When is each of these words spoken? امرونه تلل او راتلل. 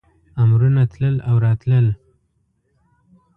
امرونه 0.43 0.81
تلل 0.91 1.15
او 1.29 1.35
راتلل. 1.45 1.87